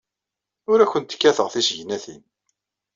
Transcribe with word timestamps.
Ur 0.71 0.79
awent-kkateɣ 0.79 1.47
tisegnatin. 1.49 2.21